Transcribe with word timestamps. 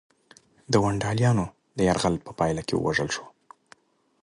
د 0.71 0.73
ونډالیانو 0.83 1.45
د 1.77 1.79
یرغل 1.87 2.15
په 2.25 2.31
پایله 2.39 2.61
کې 2.67 2.75
ووژل 2.77 3.09
شو. 3.15 3.25